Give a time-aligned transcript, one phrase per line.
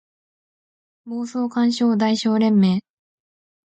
[1.03, 2.81] 妄想感傷代償連盟